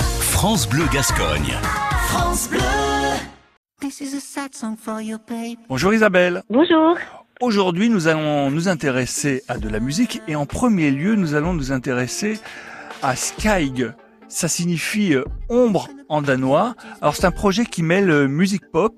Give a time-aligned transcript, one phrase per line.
[0.00, 1.54] France Bleu Gascogne.
[2.08, 2.58] France Bleu.
[5.68, 6.42] Bonjour Isabelle.
[6.50, 6.96] Bonjour.
[7.40, 11.52] Aujourd'hui, nous allons nous intéresser à de la musique et en premier lieu, nous allons
[11.52, 12.38] nous intéresser
[13.02, 13.92] à Skyg.
[14.28, 16.74] Ça signifie euh, ombre en danois.
[17.00, 18.94] Alors c'est un projet qui mêle euh, musique pop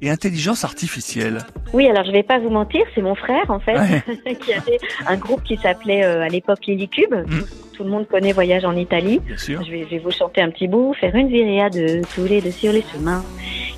[0.00, 1.38] et intelligence artificielle.
[1.72, 4.34] Oui, alors je vais pas vous mentir, c'est mon frère en fait Ouais.
[4.40, 7.14] qui avait un groupe qui s'appelait euh, à l'époque Lilycube.
[7.14, 7.40] Mm.
[7.40, 7.46] Tout,
[7.82, 9.20] tout le monde connaît Voyage en Italie.
[9.26, 9.60] Bien sûr.
[9.64, 11.76] Je vais, je vais vous chanter un petit bout, faire une viréade
[12.14, 13.24] tous les deux sur les chemins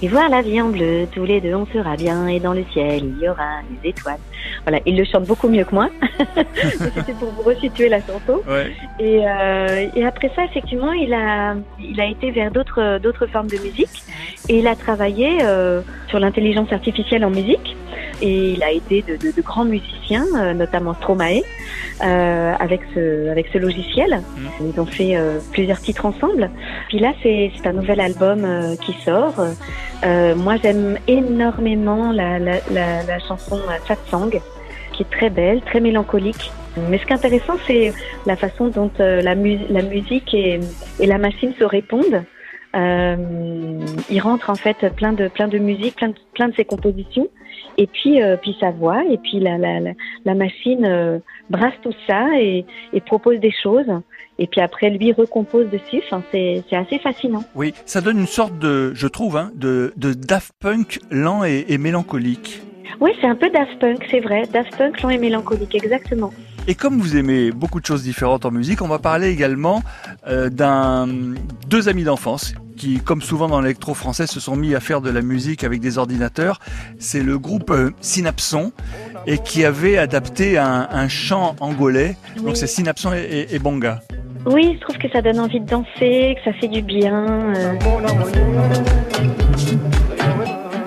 [0.02, 1.06] et voir la vie en bleu.
[1.10, 4.18] Tous les deux on sera bien et dans le ciel il y aura des étoiles.
[4.64, 5.88] Voilà, il le chante beaucoup mieux que moi.
[6.54, 8.42] C'était pour vous resituer la chanson.
[8.46, 8.72] Ouais.
[9.00, 13.48] Et, euh, et après ça, effectivement, il a, il a été vers d'autres, d'autres formes
[13.48, 14.02] de musique
[14.50, 17.73] et il a travaillé euh, sur l'intelligence artificielle en musique.
[18.22, 21.42] Et il a aidé de, de, de grands musiciens, euh, notamment Stromae,
[22.02, 24.22] euh, avec ce, avec ce logiciel.
[24.60, 26.50] Ils ont fait euh, plusieurs titres ensemble.
[26.88, 29.34] Puis là, c'est, un nouvel album euh, qui sort.
[30.04, 34.30] Euh, moi, j'aime énormément la, la, la, la chanson euh, Satsang,
[34.92, 36.50] qui est très belle, très mélancolique.
[36.88, 37.92] Mais ce qui est intéressant, c'est
[38.26, 40.60] la façon dont euh, la, mu- la musique et,
[41.00, 42.24] et la machine se répondent.
[42.76, 43.16] Euh,
[44.10, 47.28] il rentre en fait plein de plein de musique, plein de, plein de ses compositions,
[47.78, 49.92] et puis euh, puis sa voix, et puis la la, la,
[50.24, 51.18] la machine euh,
[51.50, 53.90] brasse tout ça et, et propose des choses,
[54.38, 56.02] et puis après lui recompose dessus.
[56.06, 57.44] Enfin, c'est c'est assez fascinant.
[57.54, 61.66] Oui, ça donne une sorte de, je trouve, hein, de, de Daft Punk lent et,
[61.68, 62.62] et mélancolique.
[63.00, 64.42] Oui, c'est un peu Daft Punk, c'est vrai.
[64.52, 66.32] Daft Punk, lent et mélancolique, exactement.
[66.66, 69.82] Et comme vous aimez beaucoup de choses différentes en musique, on va parler également
[70.26, 71.06] euh, d'un
[71.68, 75.10] deux amis d'enfance qui, comme souvent dans l'électro français, se sont mis à faire de
[75.10, 76.58] la musique avec des ordinateurs.
[76.98, 78.72] C'est le groupe euh, Synapson
[79.26, 82.16] et qui avait adapté un, un chant angolais.
[82.42, 84.00] Donc c'est Synapson et, et, et Bonga.
[84.46, 87.54] Oui, je trouve que ça donne envie de danser, que ça fait du bien.
[87.56, 87.72] euh.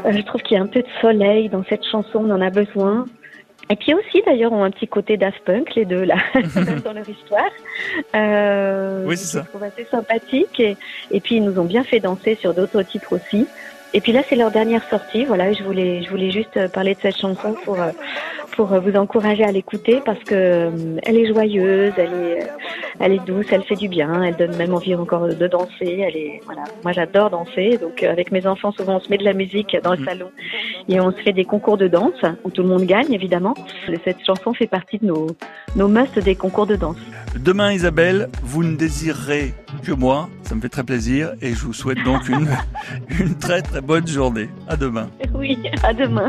[0.06, 2.42] Euh, Je trouve qu'il y a un peu de soleil dans cette chanson, on en
[2.42, 3.06] a besoin.
[3.70, 6.16] Et puis aussi, d'ailleurs, ont un petit côté Daft Punk, les deux, là,
[6.84, 7.50] dans leur histoire.
[8.16, 9.44] Euh, Oui, c'est ça.
[9.46, 10.60] Je trouve assez sympathique.
[10.60, 10.78] Et,
[11.12, 13.48] et puis, ils nous ont bien fait danser sur d'autres titres aussi.
[13.94, 15.26] Et puis là, c'est leur dernière sortie.
[15.26, 17.92] Voilà, je voulais, je voulais juste euh, parler de cette chanson pour, euh,
[18.56, 20.70] pour euh, vous encourager à l'écouter parce que
[21.04, 22.48] elle est joyeuse, elle est,
[23.00, 26.04] elle est douce, elle fait du bien, elle donne même envie encore de danser.
[26.06, 29.24] Elle est, voilà, moi j'adore danser, donc avec mes enfants souvent on se met de
[29.24, 30.06] la musique dans le Mhm.
[30.06, 30.32] salon
[30.90, 33.54] et on se fait des concours de danse où tout le monde gagne évidemment.
[34.04, 35.28] Cette chanson fait partie de nos,
[35.76, 36.98] nos musts des concours de danse.
[37.40, 39.54] Demain, Isabelle, vous ne désirerez
[39.84, 40.30] que moi.
[40.44, 42.48] Ça me fait très plaisir et je vous souhaite donc une,
[43.20, 44.50] une très très bonne journée.
[44.68, 45.10] À demain.
[45.34, 46.28] Oui, à demain.